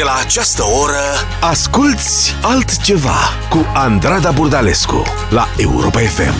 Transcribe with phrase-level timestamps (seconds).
[0.00, 1.04] De la această oră,
[1.40, 3.18] asculți altceva
[3.50, 6.34] cu Andrada Burdalescu la Europa FM.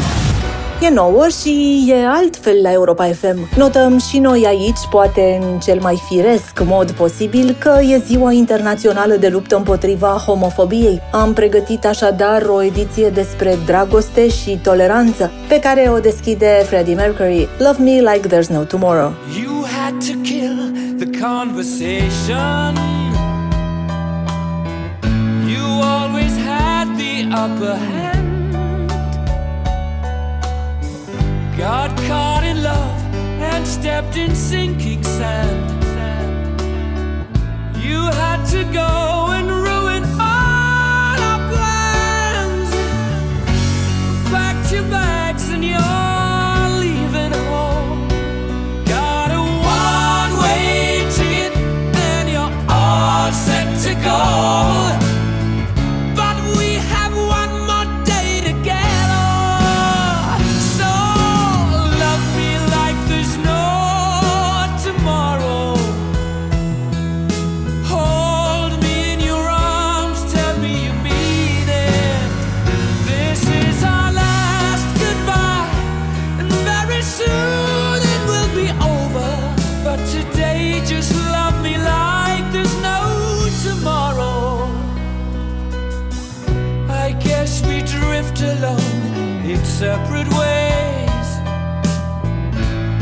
[0.85, 3.49] E nouă și e altfel la Europa FM.
[3.57, 9.15] Notăm și noi aici, poate în cel mai firesc mod posibil, că e ziua internațională
[9.15, 11.01] de luptă împotriva homofobiei.
[11.13, 17.49] Am pregătit așadar o ediție despre dragoste și toleranță, pe care o deschide Freddie Mercury.
[17.59, 19.13] Love me like there's no tomorrow.
[19.43, 23.00] You had to kill the conversation.
[27.33, 28.89] Upper hand.
[31.57, 35.71] Got caught in love and stepped in sinking sand.
[37.77, 42.71] You had to go and ruin all our plans.
[44.31, 48.09] Packed your bags and you're leaving home.
[48.87, 55.00] Got a one way ticket and you're all set to go.
[89.81, 91.29] Separate ways.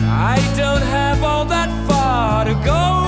[0.06, 3.07] I don't have all that far to go.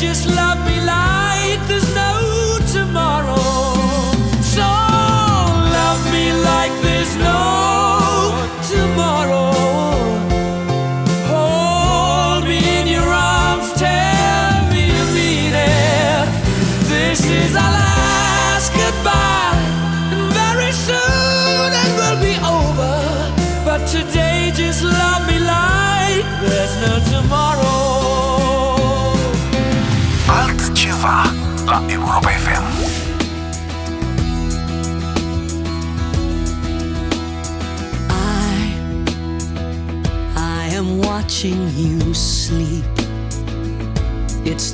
[0.00, 0.39] Just like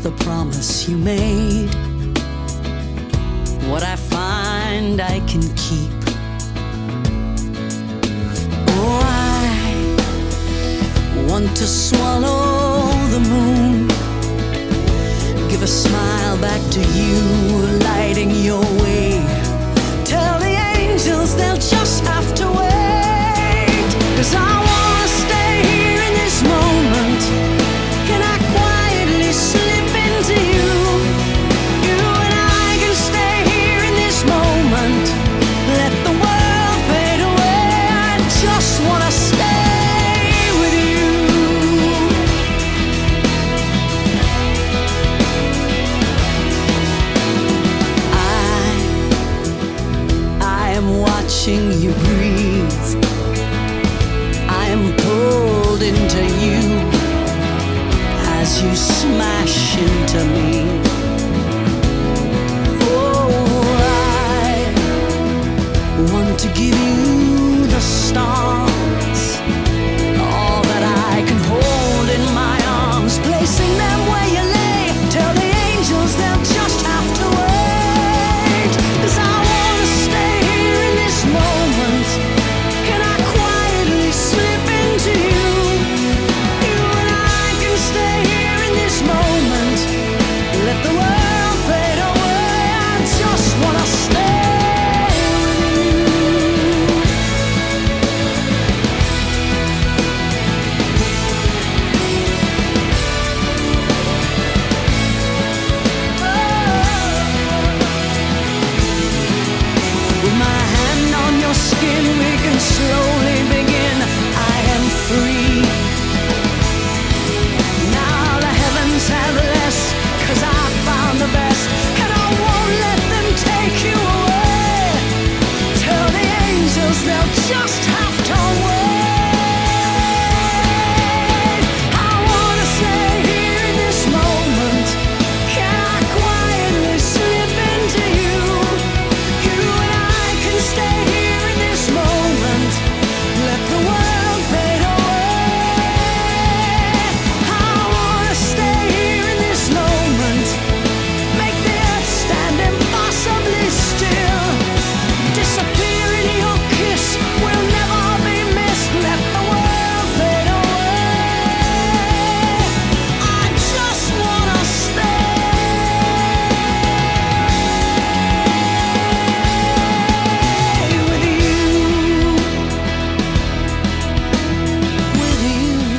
[0.06, 1.68] the promise you made.
[3.68, 5.98] What I find I can keep.
[8.78, 9.72] Oh, I
[11.28, 13.88] want to swallow the moon.
[15.50, 17.18] Give a smile back to you,
[17.88, 19.10] lighting your way.
[20.04, 21.85] Tell the angels they'll just
[50.76, 53.02] am watching you breathe.
[54.62, 56.60] I am pulled into you
[58.38, 60.50] as you smash into me.
[62.92, 63.30] Oh,
[64.44, 64.52] I
[66.12, 68.75] want to give you the stars.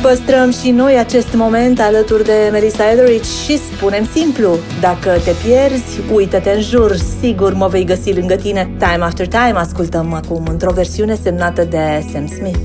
[0.07, 6.11] Păstrăm și noi acest moment alături de Melissa Etheridge și spunem simplu, dacă te pierzi,
[6.13, 8.75] uită-te în jur, sigur mă vei găsi lângă tine.
[8.77, 12.59] Time After Time ascultăm acum într-o versiune semnată de Sam Smith.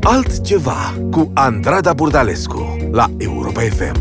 [0.00, 3.96] Altceva cu Andrada Burdalescu la Europa FM.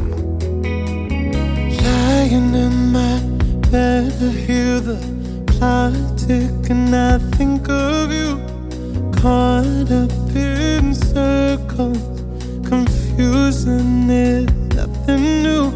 [1.69, 3.21] Lying in my
[3.69, 4.97] bed, I hear the
[5.45, 6.29] clock
[6.69, 8.32] and I think of you
[9.23, 11.97] caught up in circles,
[12.67, 15.71] confusing it, nothing new.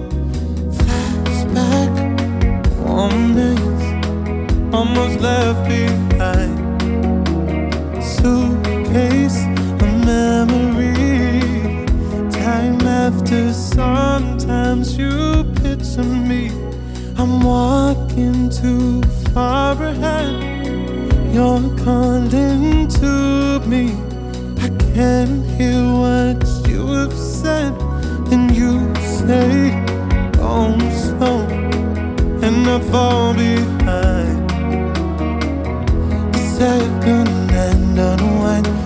[0.78, 1.94] Flashback,
[2.86, 3.84] warm days,
[4.74, 6.58] almost left behind.
[8.04, 9.40] Suitcase,
[9.80, 11.40] a memory.
[12.30, 16.52] Time after, sometimes you picture me.
[17.18, 19.02] I'm walking too
[19.34, 20.47] far ahead
[21.34, 23.92] you're calling to me.
[24.60, 27.74] I can't hear what you have said,
[28.32, 29.72] and you say,
[30.40, 31.42] Oh, I'm slow,
[32.46, 34.52] and I fall behind.
[36.58, 38.77] Second hand unwinds.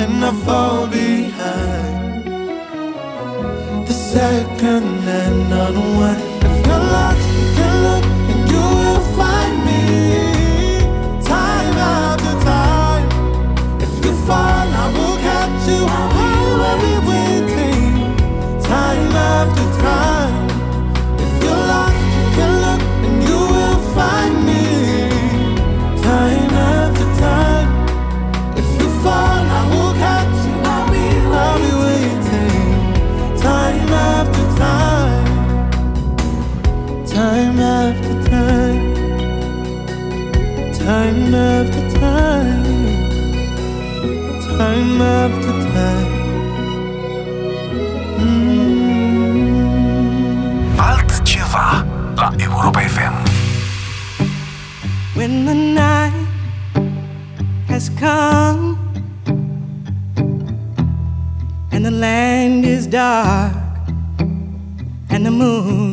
[0.00, 2.24] and I fall behind.
[3.86, 4.86] The second
[5.20, 6.22] and unwind.
[6.48, 9.82] If you look, you can look, and you will find me.
[11.22, 13.08] Time after time.
[13.80, 16.13] If you fall, I will catch you.
[63.04, 63.52] Dark
[65.12, 65.84] and the moon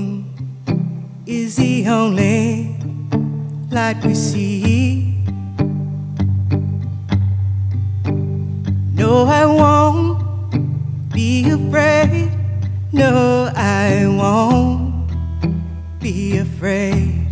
[1.26, 2.74] is the only
[3.70, 5.26] light we see.
[9.02, 10.20] No, I won't
[11.12, 12.32] be afraid.
[12.94, 15.12] No, I won't
[16.00, 17.28] be afraid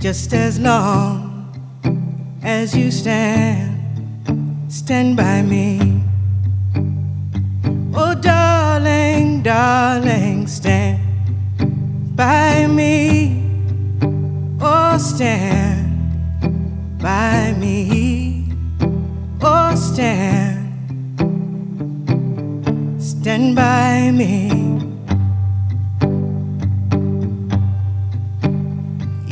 [0.00, 1.14] just as long
[2.42, 3.70] as you stand,
[4.68, 5.95] stand by me.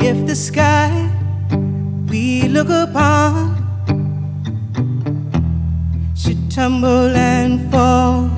[0.09, 0.91] If the sky
[2.09, 3.35] we look upon
[6.15, 8.31] should tumble and fall,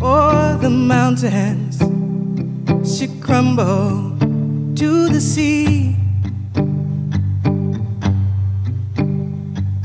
[0.00, 1.78] or the mountains
[2.84, 4.18] should crumble
[4.80, 5.96] to the sea,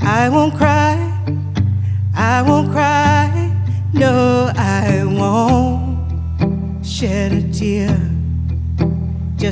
[0.02, 0.85] I won't cry,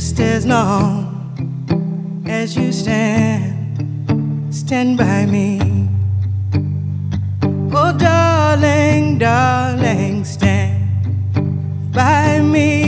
[0.04, 5.62] just as long as you stand, stand by me.
[7.72, 12.83] Oh, darling, darling, stand by me.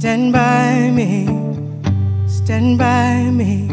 [0.00, 1.24] Stand by me.
[2.26, 3.66] Stand by me.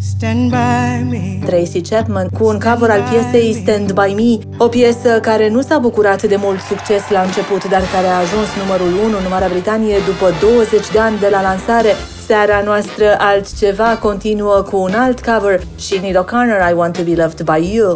[0.00, 1.38] Stand by me.
[1.46, 5.78] Tracy Chapman cu un cover al piesei Stand By Me, o piesă care nu s-a
[5.78, 9.96] bucurat de mult succes la început, dar care a ajuns numărul 1 în Marea Britanie
[10.06, 11.92] după 20 de ani de la lansare.
[12.26, 17.42] Seara noastră altceva continuă cu un alt cover, Sinead O'Connor, I Want To Be Loved
[17.42, 17.94] By You.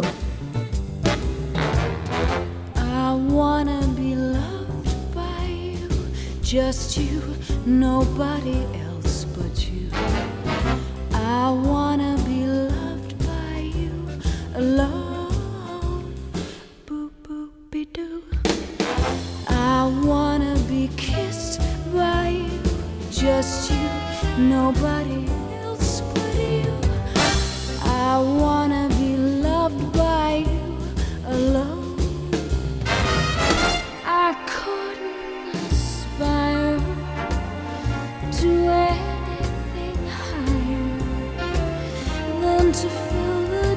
[6.55, 7.21] Just you,
[7.65, 9.89] nobody else but you.
[11.11, 13.93] I wanna be loved by you
[14.55, 16.15] alone.
[16.85, 18.23] Boop boop be doo.
[19.49, 21.59] I wanna be kissed
[21.93, 22.61] by you,
[23.11, 23.89] just you,
[24.37, 25.27] nobody
[25.61, 26.71] else but you.
[27.83, 30.54] I wanna be loved by you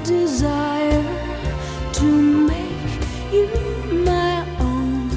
[0.09, 1.05] desire
[1.93, 2.93] to make
[3.31, 3.47] you
[3.93, 5.11] my own.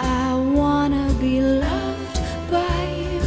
[0.00, 2.16] I wanna be loved
[2.50, 3.22] by you,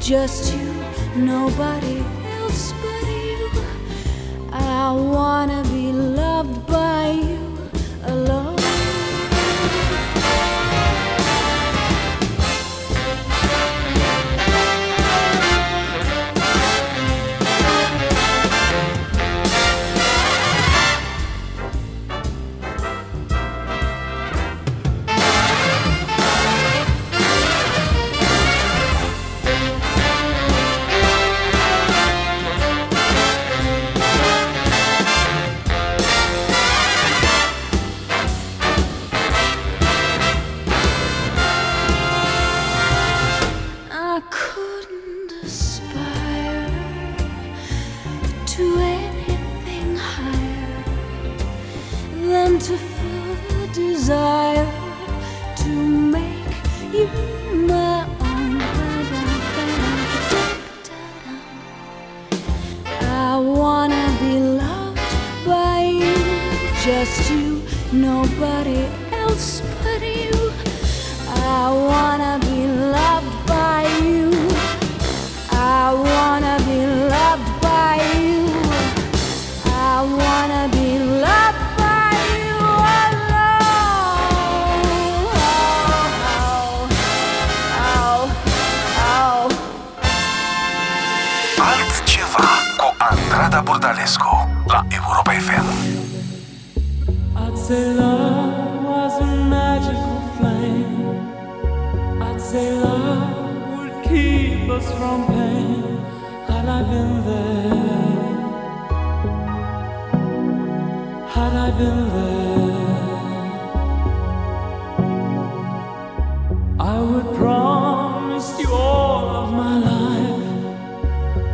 [0.00, 0.68] just you,
[1.16, 2.04] nobody
[2.38, 3.48] else but you.
[4.52, 5.62] I wanna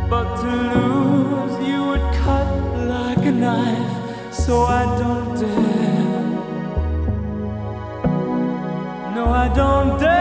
[0.09, 2.49] But to lose you would cut
[2.87, 6.23] like a knife, so I don't dare.
[9.15, 10.18] No, I don't dare.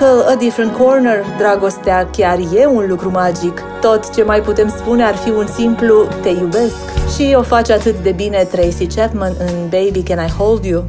[0.00, 3.62] Musical A Different Corner, dragostea chiar e un lucru magic.
[3.80, 7.14] Tot ce mai putem spune ar fi un simplu te iubesc.
[7.16, 10.84] Și o face atât de bine Tracy Chapman în Baby Can I Hold You.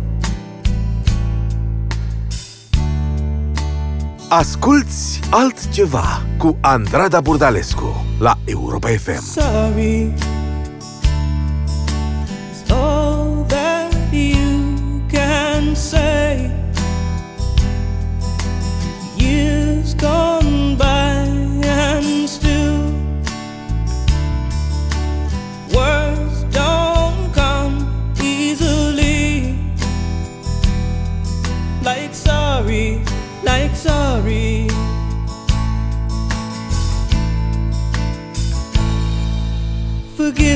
[4.30, 9.24] Asculți altceva cu Andrada Burdalescu la Europa FM.
[9.24, 10.14] Sorry.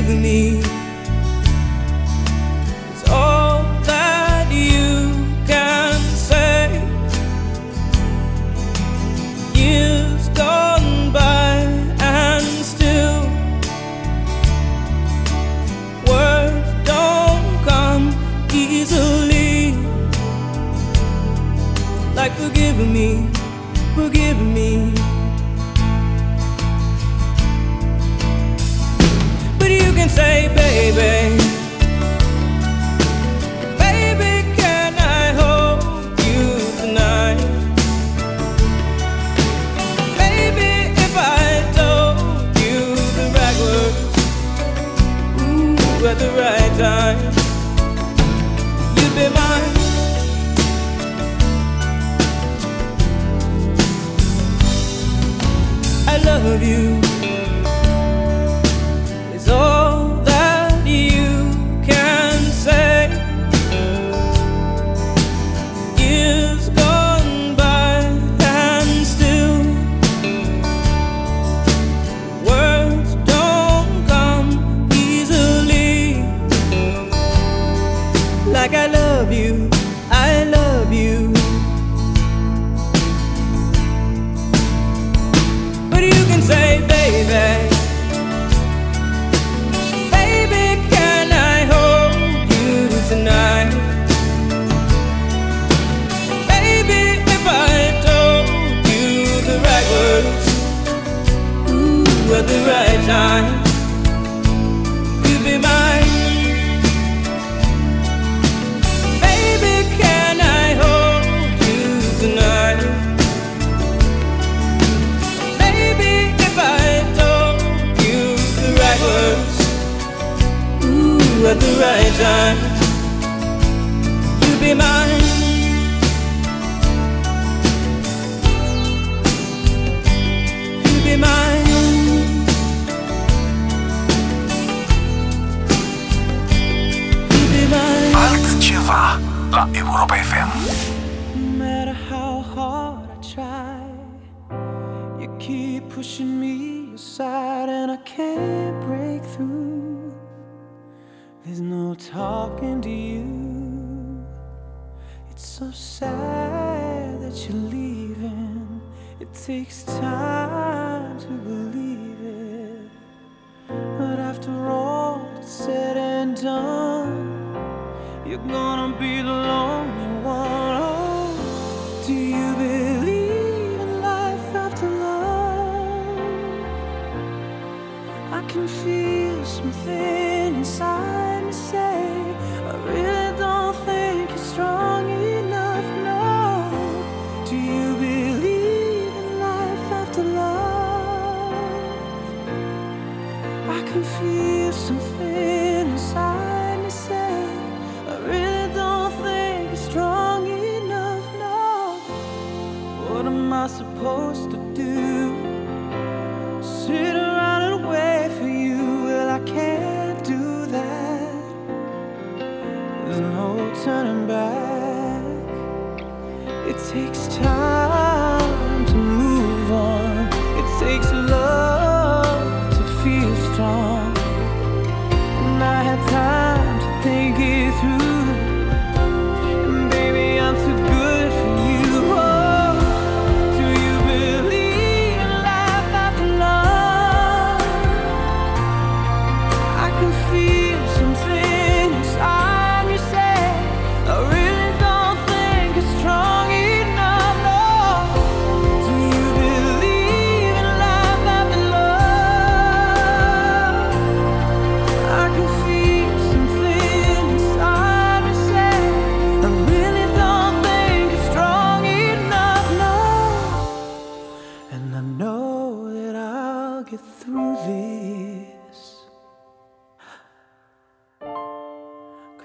[0.06, 0.53] give me.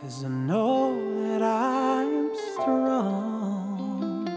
[0.01, 4.29] Cause I know that I'm strong.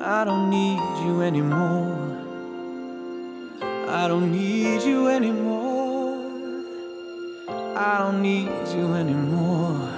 [0.00, 2.16] I don't need you anymore.
[3.90, 6.64] I don't need you anymore.
[7.76, 9.91] I don't need you anymore.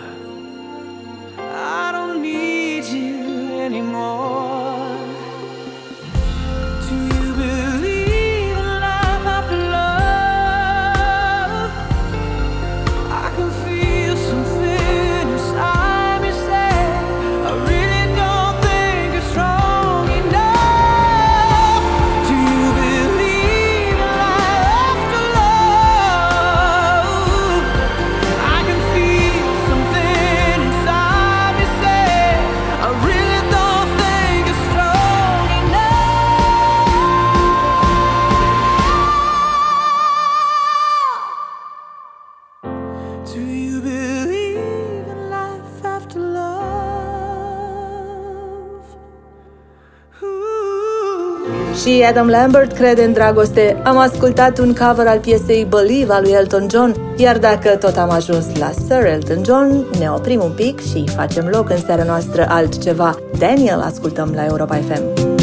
[52.04, 56.32] lui Adam Lambert crede în dragoste, am ascultat un cover al piesei Believe al lui
[56.32, 60.80] Elton John, iar dacă tot am ajuns la Sir Elton John, ne oprim un pic
[60.80, 63.14] și facem loc în seara noastră altceva.
[63.38, 65.33] Daniel ascultăm la Europa FM.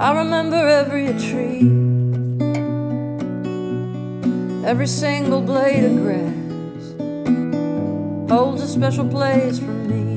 [0.00, 1.60] I remember every tree,
[4.64, 6.94] every single blade of grass
[8.30, 10.16] holds a special place for me.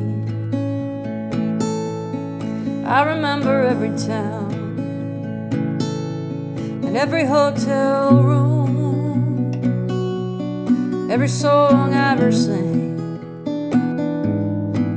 [2.85, 4.53] I remember every town
[6.85, 9.51] and every hotel room,
[11.11, 13.19] every song I ever sang,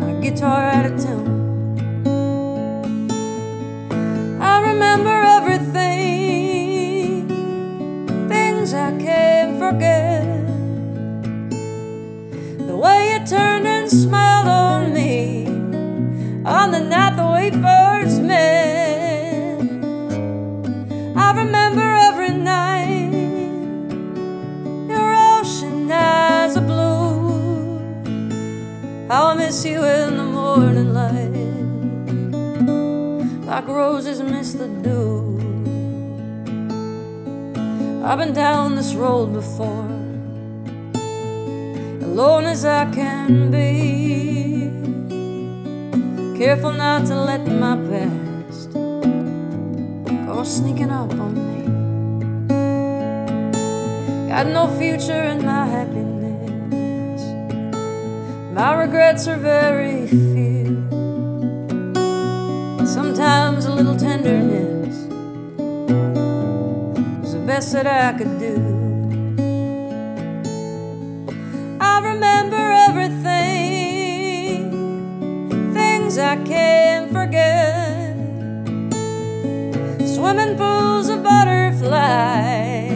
[0.00, 1.05] a guitar at a time.
[9.70, 10.22] forget
[12.68, 15.46] the way you turned and smiled on me
[16.44, 19.58] on the night that we first met.
[21.16, 23.10] I remember every night
[24.92, 27.80] your ocean eyes are blue.
[29.10, 31.32] I'll miss you in the morning light
[33.46, 34.15] like roses.
[38.08, 39.90] I've been down this road before,
[42.04, 44.70] alone as I can be.
[46.38, 48.72] Careful not to let my past
[50.24, 51.66] go sneaking up on me.
[54.28, 57.22] Got no future in my happiness.
[58.52, 60.86] My regrets are very few.
[62.86, 64.45] Sometimes a little tenderness
[67.66, 68.54] best that I could do.
[71.80, 72.56] I remember
[72.88, 73.90] everything,
[75.74, 78.14] things I can't forget.
[80.14, 82.92] Swimming pools of butterflies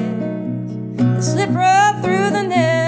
[1.20, 2.79] slip right through the net.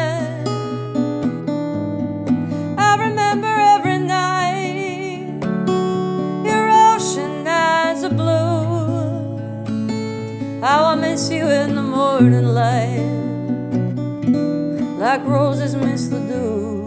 [15.22, 16.86] Like roses miss the dew.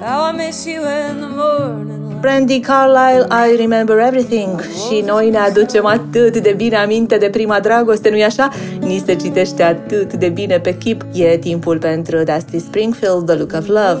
[0.00, 2.20] How I miss you in the morning light.
[2.20, 7.60] Brandy Carlisle, I Remember Everything și noi ne aducem atât de bine aminte de prima
[7.60, 8.50] dragoste, nu-i așa?
[8.80, 11.04] Ni se citește atât de bine pe chip.
[11.12, 14.00] E timpul pentru Dusty Springfield, The Look of Love.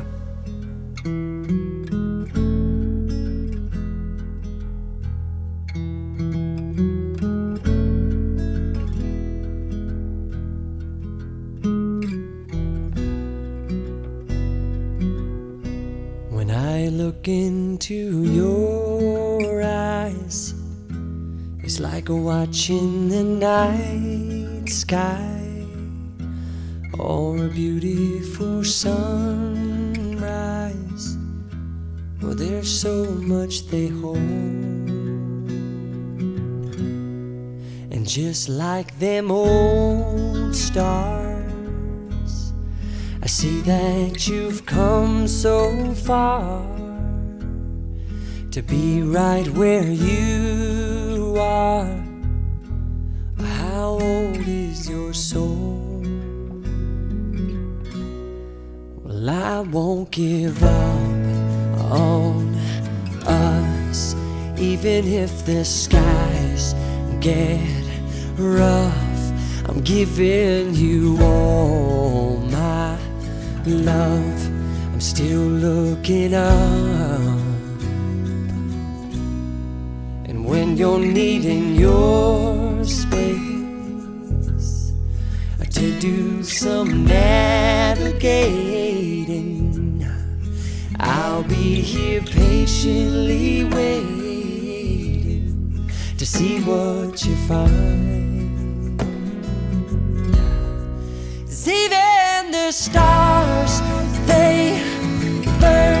[46.11, 46.61] Far
[48.51, 51.87] to be right where you are.
[53.39, 56.03] How old is your soul?
[59.03, 62.55] Well, I won't give up on
[63.25, 64.13] us,
[64.57, 66.75] even if the skies
[67.21, 67.65] get
[68.35, 69.23] rough.
[69.69, 72.97] I'm giving you all my
[73.65, 74.50] love.
[75.01, 77.41] Still looking up.
[80.25, 83.33] And when you're needing your space
[85.71, 88.29] to do some navigating,
[90.99, 94.29] I'll be here patiently waiting
[96.19, 98.11] to see what you find.
[101.71, 103.81] even the stars,
[104.27, 104.80] they
[105.61, 106.00] burn.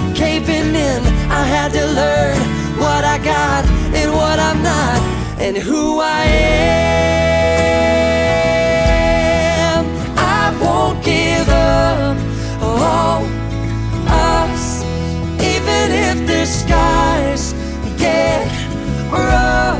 [0.13, 1.01] caving in.
[1.29, 2.37] I had to learn
[2.79, 5.01] what I got and what I'm not,
[5.39, 6.65] and who I am.
[10.17, 12.17] I won't give up
[12.61, 13.25] on
[14.07, 14.83] us,
[15.53, 17.53] even if the skies
[17.97, 18.47] get
[19.11, 19.70] rough.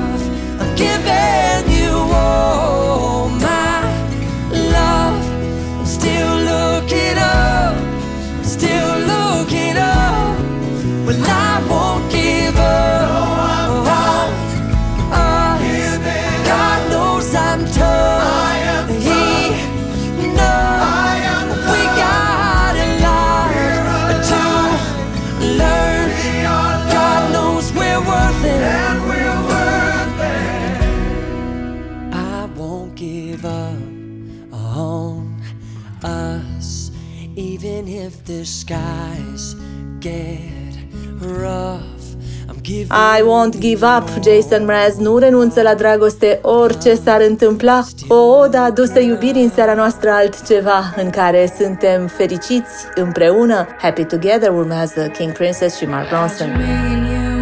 [38.42, 39.56] The skies
[40.00, 40.74] get
[41.20, 42.16] rough.
[42.50, 47.84] I'm giving I won't give up, Jason Mraz nu renunță la dragoste orice s-ar întâmpla.
[48.08, 53.68] O odă adusă iubirii în seara noastră altceva în care suntem fericiți împreună.
[53.82, 56.50] Happy Together urmează King Princess și Mark Ronson.
[56.58, 57.42] Me and you,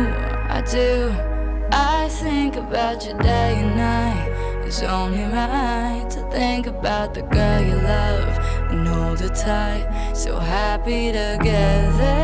[0.58, 1.12] I do.
[1.72, 4.28] I think about you day and night.
[4.68, 8.49] It's only right to think about the girl you love
[9.30, 10.14] and tight.
[10.14, 12.20] So happy together.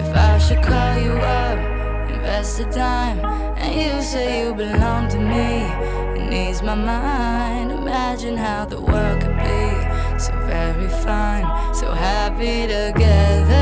[0.00, 1.58] If I should call you up,
[2.10, 3.20] invest the time,
[3.56, 5.64] and you say you belong to me,
[6.18, 7.72] and ease my mind.
[7.72, 13.61] Imagine how the world could be so very fine, so happy together.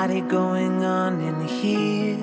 [0.00, 2.16] Going on in here.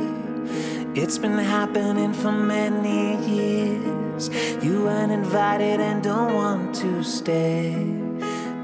[0.95, 4.30] It's been happening for many years.
[4.63, 7.75] You weren't invited and don't want to stay,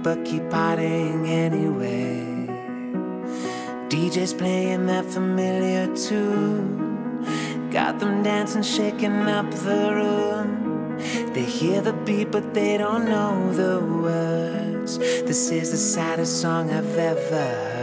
[0.01, 2.25] but keep partying anyway.
[3.87, 7.69] DJ's playing that familiar tune.
[7.69, 10.97] Got them dancing, shaking up the room.
[11.33, 14.97] They hear the beat, but they don't know the words.
[14.97, 17.82] This is the saddest song I've ever heard.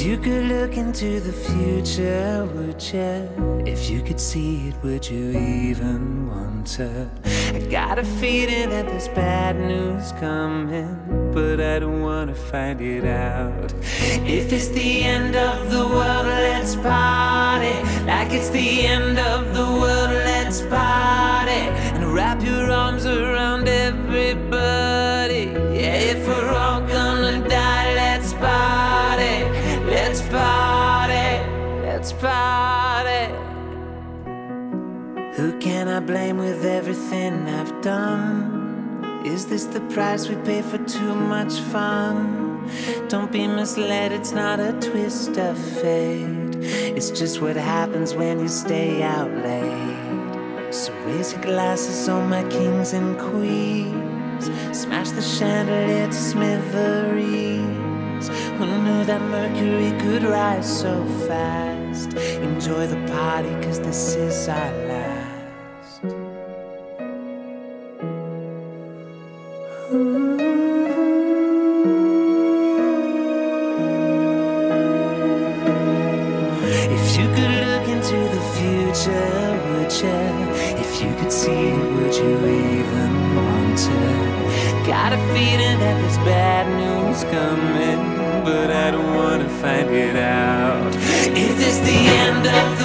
[0.00, 3.64] If you could look into the future, would you?
[3.66, 7.10] If you could see it, would you even want to?
[7.52, 13.06] I got a feeling that there's bad news coming, but I don't wanna find it
[13.06, 13.74] out.
[14.24, 17.74] If it's the end of the world, let's party.
[18.06, 21.62] Like it's the end of the world, let's party.
[21.96, 22.67] And wrap your
[36.08, 39.22] blame with everything I've done?
[39.26, 42.66] Is this the price we pay for too much fun?
[43.08, 46.56] Don't be misled, it's not a twist of fate.
[46.96, 50.72] It's just what happens when you stay out late.
[50.72, 54.46] So raise your glasses on my kings and queens.
[54.72, 58.28] Smash the chandelier to smithereens.
[58.56, 62.14] Who knew that Mercury could rise so fast?
[62.48, 64.97] Enjoy the party, cause this is our last.
[85.08, 90.94] Got a feeling that there's bad news coming, but I don't wanna find it out.
[90.94, 92.77] If it's the end of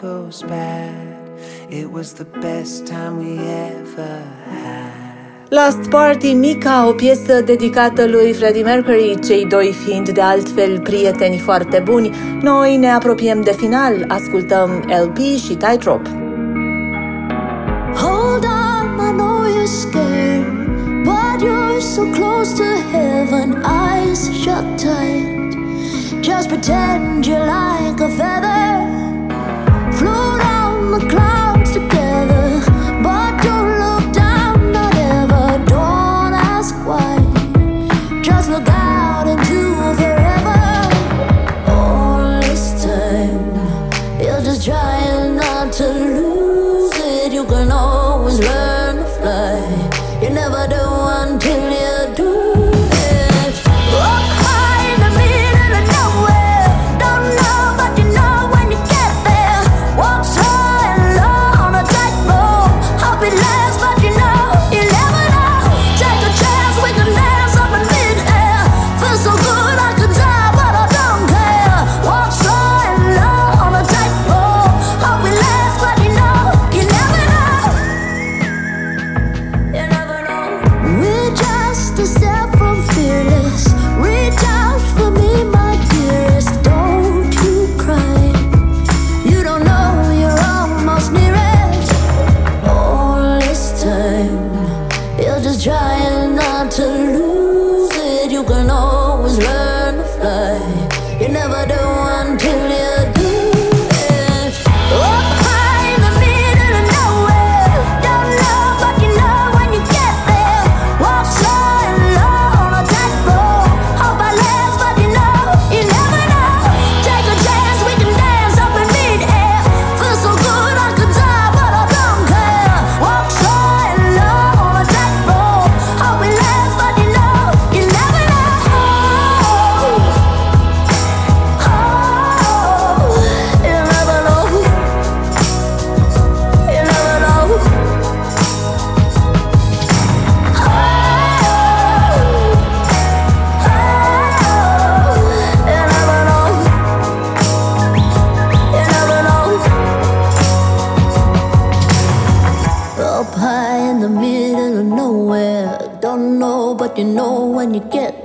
[0.00, 1.18] goes bad.
[1.68, 5.48] It was the best time we ever had.
[5.50, 11.38] Last Party Mica, o piesă dedicată lui Freddie Mercury, cei doi fiind de altfel prieteni
[11.38, 12.10] foarte buni.
[12.42, 14.70] Noi ne apropiem de final, ascultăm
[15.02, 16.08] LP și Tightrope.
[17.94, 20.44] Hold on, I know you're scared
[21.04, 25.56] But you're so close to heaven Eyes shut tight
[26.20, 28.99] Just pretend you're like a feather
[30.92, 31.49] I'm a clown.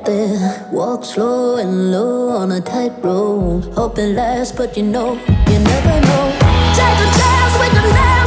[0.05, 0.67] There.
[0.71, 3.65] Walk slow and low on a tightrope.
[3.73, 5.13] Hope it lasts, but you know,
[5.47, 6.25] you never know.
[6.77, 8.24] Take a chance, we can dance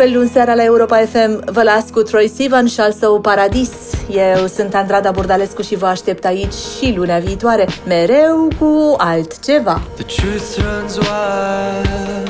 [0.00, 3.70] altfel luni seara la Europa FM vă las cu Troy Sivan și al său Paradis.
[4.10, 9.82] Eu sunt Andrada Burdalescu și vă aștept aici și lunea viitoare, mereu cu altceva.
[9.94, 12.28] The truth runs wild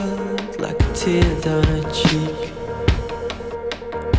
[0.57, 2.39] like a tear down her cheek.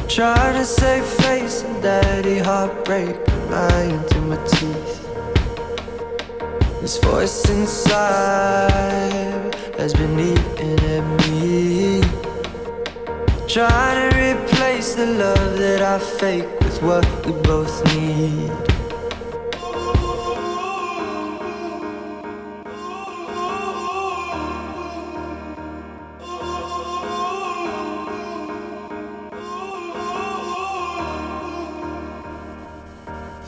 [0.07, 3.15] Trying to save face and daddy heartbreak
[3.49, 4.99] lying through my teeth.
[6.79, 8.35] This voice inside
[9.77, 12.20] has been eating at me.
[13.53, 18.49] Trying to replace the love that I fake with what we both need.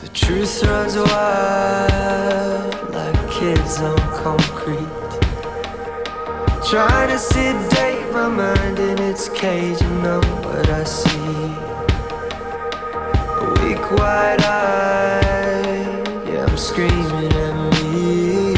[0.02, 5.22] The truth runs wild like kids on concrete.
[6.68, 11.34] Trying to sedate my mind in its cage and numb what I see.
[13.42, 18.54] A weak wide eye, yeah, I'm screaming at me.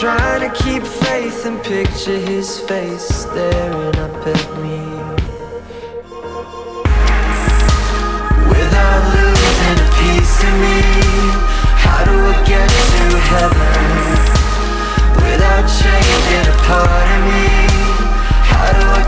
[0.00, 4.80] Trying to keep faith and picture his face staring up at me.
[8.50, 10.78] Without losing a piece of me,
[11.84, 13.84] how do I get to heaven?
[15.22, 17.59] Without changing a part of me,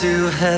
[0.00, 0.49] to heaven?